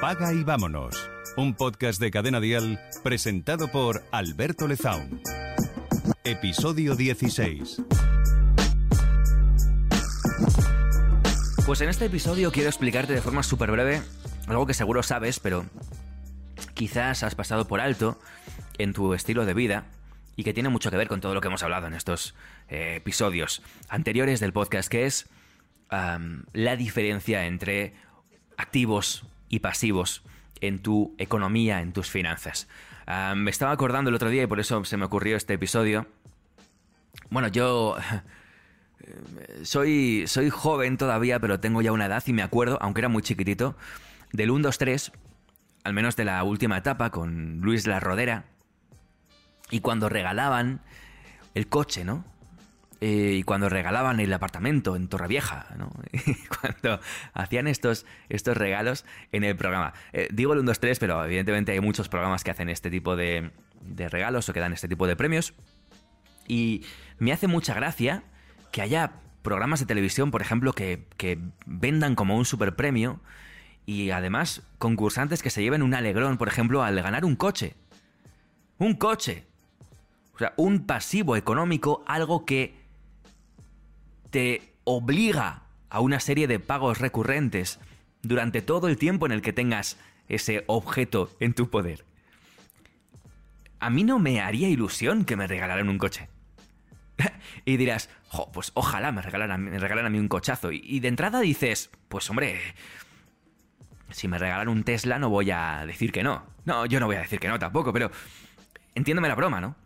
[0.00, 1.08] Paga y vámonos.
[1.36, 5.22] Un podcast de Cadena Dial presentado por Alberto Lezaun.
[6.22, 7.82] Episodio 16.
[11.64, 14.02] Pues en este episodio quiero explicarte de forma súper breve
[14.46, 15.64] algo que seguro sabes, pero
[16.74, 18.20] quizás has pasado por alto
[18.76, 19.86] en tu estilo de vida
[20.36, 22.34] y que tiene mucho que ver con todo lo que hemos hablado en estos
[22.68, 25.28] eh, episodios anteriores del podcast, que es
[25.88, 27.94] la diferencia entre
[28.58, 30.22] activos y pasivos
[30.60, 32.68] en tu economía, en tus finanzas.
[33.06, 36.06] Am, me estaba acordando el otro día y por eso se me ocurrió este episodio.
[37.30, 37.96] Bueno, yo
[39.00, 43.08] eh, soy, soy joven todavía, pero tengo ya una edad y me acuerdo, aunque era
[43.08, 43.76] muy chiquitito,
[44.32, 45.12] del 1, 2, 3,
[45.84, 48.46] al menos de la última etapa con Luis La Rodera,
[49.70, 50.80] y cuando regalaban
[51.54, 52.24] el coche, ¿no?
[53.00, 55.92] Eh, y cuando regalaban el apartamento en Torrevieja, ¿no?
[56.60, 57.00] Cuando
[57.34, 59.92] hacían estos, estos regalos en el programa.
[60.12, 63.14] Eh, digo el 1, 2, 3, pero evidentemente hay muchos programas que hacen este tipo
[63.14, 63.50] de,
[63.96, 65.52] regalos o que dan este tipo de premios.
[66.48, 66.86] Y
[67.18, 68.22] me hace mucha gracia
[68.72, 73.20] que haya programas de televisión, por ejemplo, que vendan como un super premio
[73.86, 77.74] y además concursantes que se lleven un alegrón, por ejemplo, al ganar un coche.
[78.78, 79.46] Un coche.
[80.34, 82.85] O sea, un pasivo económico, algo que
[84.36, 87.80] te obliga a una serie de pagos recurrentes
[88.20, 89.96] durante todo el tiempo en el que tengas
[90.28, 92.04] ese objeto en tu poder.
[93.80, 96.28] A mí no me haría ilusión que me regalaran un coche.
[97.64, 98.10] y dirás,
[98.52, 100.70] pues ojalá me regalaran a mí un cochazo.
[100.70, 102.60] Y, y de entrada dices, pues hombre,
[104.10, 106.44] si me regalan un Tesla no voy a decir que no.
[106.66, 108.10] No, yo no voy a decir que no tampoco, pero
[108.94, 109.76] entiéndeme la broma, ¿no?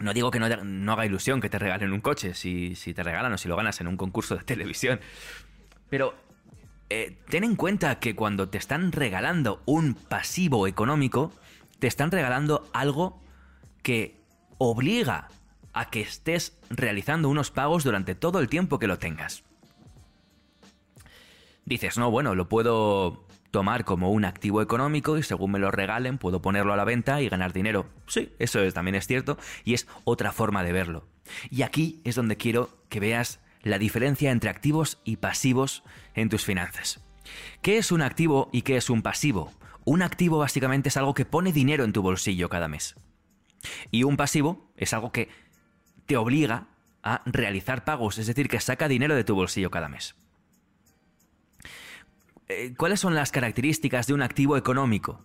[0.00, 3.02] No digo que no, no haga ilusión que te regalen un coche si, si, te
[3.02, 5.00] regalan o si lo ganas en un concurso de televisión.
[5.88, 6.14] Pero
[6.90, 11.32] eh, ten en cuenta que cuando te están regalando un pasivo económico,
[11.78, 13.20] te están regalando algo
[13.82, 14.20] que
[14.58, 15.28] obliga
[15.72, 19.44] a que estés realizando unos pagos durante todo el tiempo que lo tengas.
[21.64, 26.18] Dices, no, bueno, lo puedo tomar como un activo económico y según me lo regalen
[26.18, 27.86] puedo ponerlo a la venta y ganar dinero.
[28.08, 31.06] Sí, eso es, también es cierto y es otra forma de verlo.
[31.50, 35.84] Y aquí es donde quiero que veas la diferencia entre activos y pasivos
[36.16, 37.00] en tus finanzas.
[37.62, 39.52] ¿Qué es un activo y qué es un pasivo?
[39.84, 42.96] Un activo básicamente es algo que pone dinero en tu bolsillo cada mes.
[43.92, 45.28] Y un pasivo es algo que
[46.06, 46.66] te obliga
[47.04, 50.16] a realizar pagos, es decir, que saca dinero de tu bolsillo cada mes.
[52.48, 55.24] Eh, ¿Cuáles son las características de un activo económico?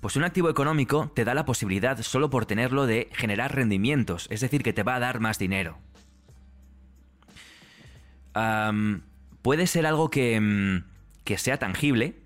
[0.00, 4.40] Pues un activo económico te da la posibilidad, solo por tenerlo, de generar rendimientos, es
[4.40, 5.78] decir, que te va a dar más dinero.
[9.42, 10.84] Puede ser algo que, mm,
[11.24, 12.16] que sea tangible,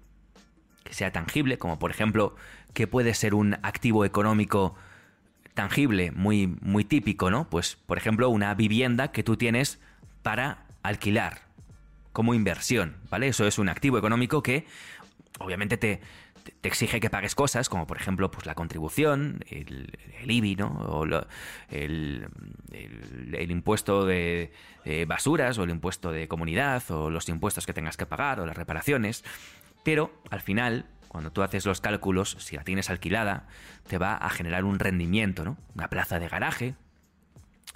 [0.83, 2.37] que sea tangible, como por ejemplo,
[2.72, 4.75] que puede ser un activo económico
[5.54, 7.49] tangible, muy, muy típico, ¿no?
[7.49, 9.81] Pues, por ejemplo, una vivienda que tú tienes
[10.22, 11.43] para alquilar,
[12.15, 13.29] como inversión, ¿vale?
[13.29, 14.65] Eso es un activo económico que
[15.41, 16.01] obviamente te,
[16.61, 20.69] te exige que pagues cosas, como por ejemplo pues, la contribución, el, el IBI, ¿no?
[20.69, 21.27] O el,
[21.71, 22.29] el,
[23.33, 24.53] el, impuesto de,
[24.85, 28.47] de basuras, o el impuesto de comunidad, o los impuestos que tengas que pagar, o
[28.47, 29.25] las reparaciones.
[29.83, 33.49] Pero al final, cuando tú haces los cálculos, si la tienes alquilada,
[33.89, 35.57] te va a generar un rendimiento, ¿no?
[35.75, 36.77] Una plaza de garaje,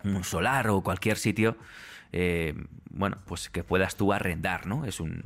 [0.04, 1.56] un solar o cualquier sitio,
[2.12, 2.54] eh,
[2.90, 4.84] bueno, pues que puedas tú arrendar, ¿no?
[4.84, 5.22] Es un,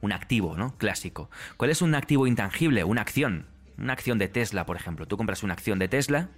[0.00, 0.76] un activo, ¿no?
[0.76, 1.30] Clásico.
[1.56, 2.84] ¿Cuál es un activo intangible?
[2.84, 3.46] Una acción.
[3.76, 5.06] Una acción de Tesla, por ejemplo.
[5.06, 6.28] Tú compras una acción de Tesla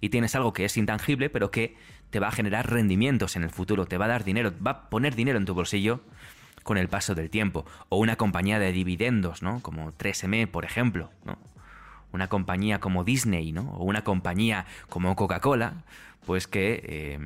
[0.00, 1.76] y tienes algo que es intangible, pero que
[2.10, 4.90] te va a generar rendimientos en el futuro, te va a dar dinero, va a
[4.90, 6.00] poner dinero en tu bolsillo
[6.62, 7.66] con el paso del tiempo.
[7.88, 9.60] O una compañía de dividendos, ¿no?
[9.60, 11.38] Como 3M, por ejemplo, ¿no?
[12.14, 13.72] Una compañía como Disney, ¿no?
[13.72, 15.82] O una compañía como Coca-Cola,
[16.24, 17.18] pues que eh,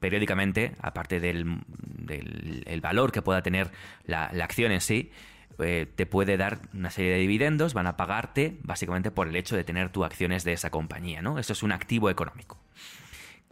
[0.00, 3.70] periódicamente, aparte del, del el valor que pueda tener
[4.04, 5.12] la, acción en sí,
[5.60, 9.54] eh, te puede dar una serie de dividendos, van a pagarte básicamente por el hecho
[9.54, 11.38] de tener tus acciones de esa compañía, ¿no?
[11.38, 12.58] Eso es un activo económico.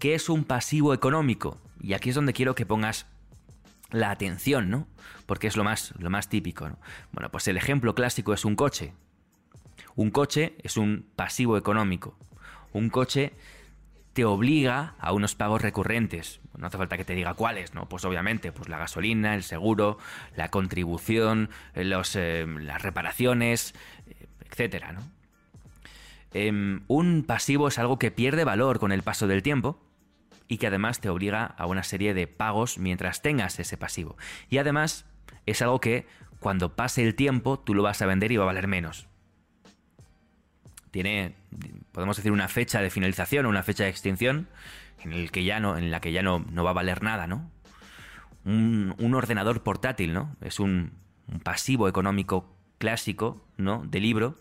[0.00, 1.58] ¿Qué es un pasivo económico?
[1.80, 3.06] Y aquí es donde quiero que pongas
[3.92, 4.88] la atención, ¿no?
[5.26, 6.78] Porque es lo más, lo más típico, ¿no?
[7.12, 8.92] Bueno, pues el ejemplo clásico es un coche.
[9.96, 12.16] Un coche es un pasivo económico.
[12.72, 13.32] Un coche
[14.12, 16.40] te obliga a unos pagos recurrentes.
[16.56, 17.88] No hace falta que te diga cuáles, ¿no?
[17.88, 19.98] Pues obviamente, pues la gasolina, el seguro,
[20.36, 23.74] la contribución, los, eh, las reparaciones,
[24.50, 25.00] etcétera, ¿no?
[26.32, 29.80] Eh, un pasivo es algo que pierde valor con el paso del tiempo
[30.48, 34.16] y que además te obliga a una serie de pagos mientras tengas ese pasivo.
[34.48, 35.06] Y además
[35.46, 36.06] es algo que
[36.40, 39.09] cuando pase el tiempo tú lo vas a vender y va a valer menos.
[40.90, 41.34] Tiene,
[41.92, 44.48] podemos decir, una fecha de finalización o una fecha de extinción
[45.02, 47.26] en, el que ya no, en la que ya no, no va a valer nada,
[47.26, 47.50] ¿no?
[48.44, 50.36] Un, ordenador portátil, ¿no?
[50.40, 50.92] Es un,
[51.44, 53.84] pasivo económico clásico, ¿no?
[53.86, 54.36] De libro.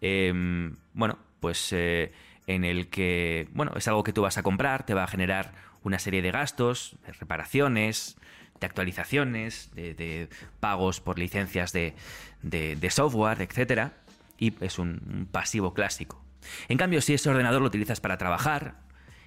[0.00, 2.12] Em, bueno, pues eh,
[2.46, 5.52] en el que, bueno, es algo que tú vas a comprar, te va a generar
[5.84, 8.16] una serie de gastos, de reparaciones,
[8.62, 10.28] de actualizaciones, de,
[10.60, 11.94] pagos por licencias de,
[12.90, 13.92] software, etc.
[14.42, 16.22] Y es un, pasivo clásico.
[16.68, 18.74] En cambio, si ese ordenador lo utilizas para trabajar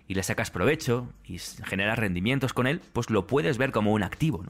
[0.08, 4.04] y le sacas provecho y generas rendimientos con él, pues lo puedes ver como un
[4.04, 4.44] activo.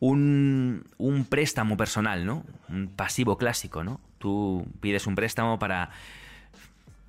[0.00, 2.44] un, un, préstamo personal, ¿no?
[2.68, 4.00] Un pasivo clásico, ¿no?
[4.18, 5.90] Tú pides un préstamo para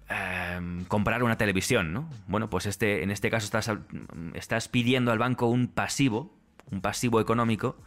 [0.10, 2.10] Em, comprar una televisión, ¿no?
[2.28, 3.72] Bueno, pues este, en este caso estás,
[4.34, 6.34] estás pidiendo al banco un pasivo,
[6.72, 7.78] un pasivo económico,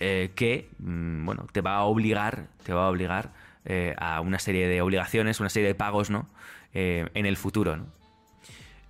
[0.00, 3.32] eh, que, mm, bueno, te va a obligar, te va a obligar
[3.64, 6.28] eh, a una serie de obligaciones, una serie de pagos, ¿no?
[6.72, 7.86] Eh, en el futuro.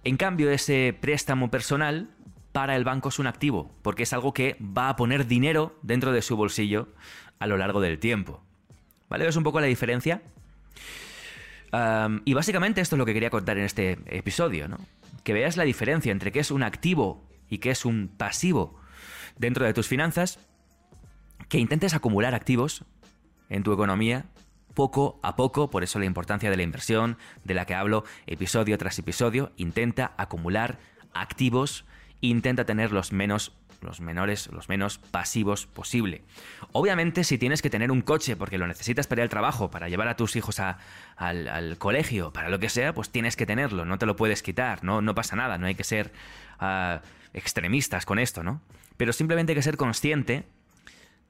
[0.05, 2.09] En cambio, ese préstamo personal
[2.53, 6.13] para el banco es un activo, porque es algo que va a poner dinero dentro
[6.13, 6.89] de su bolsillo
[7.39, 8.43] a lo largo del tiempo.
[9.09, 9.25] ¿Vale?
[9.25, 10.23] ¿Ves un poco la diferencia?
[12.25, 14.79] y básicamente esto es lo que quería contar en este episodio, ¿no?
[15.25, 18.79] Que veas la diferencia entre qué es un activo y qué es un pasivo
[19.39, 20.39] dentro de tus finanzas,
[21.49, 22.85] que intentes acumular activos
[23.49, 24.27] en tu economía
[24.75, 28.77] poco a poco, por eso la importancia de la inversión, de la que hablo episodio
[28.77, 30.79] tras episodio, intenta acumular
[31.15, 31.85] activos,
[32.21, 33.53] intenta tener los menos
[33.85, 36.23] los menores, los menos pasivos posible.
[36.73, 39.89] Obviamente, si tienes que tener un coche porque lo necesitas para ir al trabajo, para
[39.89, 43.99] llevar a tus hijos al, colegio, para lo que sea, pues tienes que tenerlo, no
[43.99, 46.13] te lo puedes quitar, no, no pasa nada, no hay que ser
[46.59, 47.03] ah,
[47.35, 48.63] extremistas con esto, ¿no?
[48.97, 50.47] Pero simplemente hay que ser consciente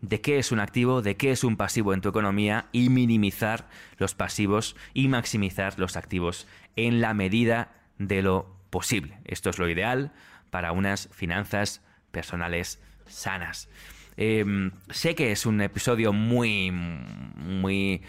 [0.09, 3.69] de qué es un activo, de qué es un pasivo en tu economía y minimizar
[3.97, 6.47] los pasivos y maximizar los activos
[6.77, 9.19] en la medida de lo posible.
[9.25, 10.13] Esto es lo ideal
[10.51, 13.69] para unas finanzas personales sanas.
[14.17, 18.03] Em, sé que es un episodio muy, muy,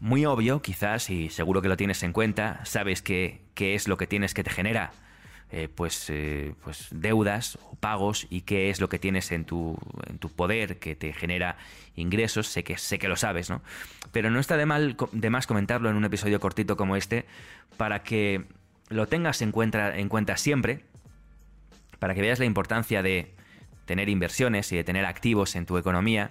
[0.00, 2.64] muy obvio, quizás, y seguro que lo tienes en cuenta.
[2.64, 4.92] Sabes qué es lo que tienes que te genera
[5.54, 9.78] eh, pues, eh, pues deudas o pagos y qué es lo que tienes en tu,
[10.06, 11.58] en tu poder que te genera
[11.94, 12.46] ingresos.
[12.46, 13.60] Sé que, sé que lo sabes, ¿no?
[14.12, 17.26] Pero no está de, mal, de más comentarlo en un episodio cortito como este
[17.76, 18.46] para que
[18.88, 20.86] lo tengas en cuenta, en cuenta siempre
[21.98, 23.34] para que veas la importancia de
[23.84, 26.30] tener inversiones y de tener activos en tu economía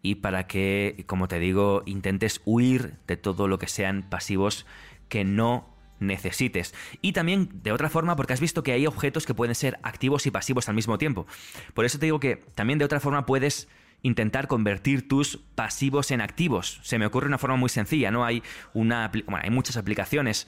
[0.00, 4.64] y para que, como te digo, intentes huir de todo lo que sean pasivos
[5.08, 6.74] que no necesites.
[7.02, 10.26] Y también de otra forma, porque has visto que hay objetos que pueden ser activos
[10.26, 11.26] y pasivos al mismo tiempo.
[11.74, 13.68] Por eso te digo que también de otra forma puedes
[14.02, 16.80] intentar convertir tus pasivos en activos.
[16.82, 18.24] Se me ocurre una forma muy sencilla, ¿no?
[18.24, 18.42] Hay
[18.74, 19.10] una
[19.42, 20.46] hay muchas aplicaciones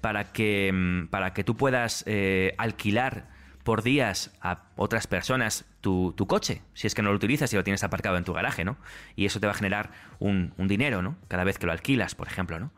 [0.00, 3.28] para que, mm, para que tú puedas eh, alquilar
[3.64, 7.64] por días a otras personas tu, coche, si es que no lo utilizas y lo
[7.64, 8.76] tienes aparcado en tu garaje, ¿no?
[9.16, 9.90] Y eso te va a generar
[10.20, 11.16] un, dinero, ¿no?
[11.28, 12.70] Cada vez que lo alquilas, por ejemplo, ¿no?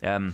[0.00, 0.32] Em,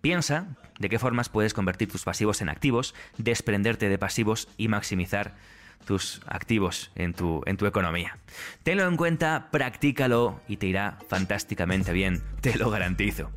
[0.00, 0.46] piensa
[0.78, 5.34] de qué formas puedes convertir tus pasivos en activos, desprenderte de pasivos y maximizar
[5.84, 8.18] tus activos en tu, en tu economía.
[8.62, 13.30] Tenlo en cuenta, practícalo y te irá fantásticamente bien, te lo garantizo.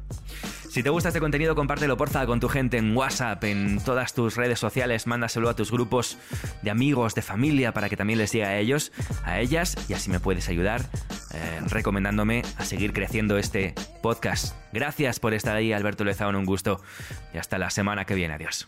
[0.70, 4.36] Si te gusta este contenido, compártelo porfa con tu gente en WhatsApp, en todas tus
[4.36, 6.18] redes sociales, mándaselo a tus grupos
[6.62, 8.92] de amigos, de familia, para que también les diga a ellos,
[9.24, 10.82] a ellas, y así me puedes ayudar
[11.34, 14.56] eh, recomendándome a seguir creciendo este podcast.
[14.72, 16.82] Gracias por estar ahí, Alberto Lezaun, un gusto,
[17.34, 18.34] y hasta la semana que viene.
[18.36, 18.68] Adiós.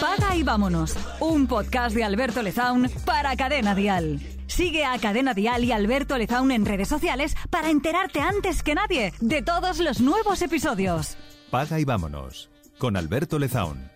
[0.00, 4.20] Paga y vámonos, un podcast de Alberto Lezaun para Cadena Dial.
[4.46, 9.12] Sigue a Cadena Dial y Alberto Lezaun en redes sociales para enterarte antes que nadie
[9.20, 11.16] de todos los nuevos episodios.
[11.50, 13.95] Paga y vámonos con Alberto Lezaun.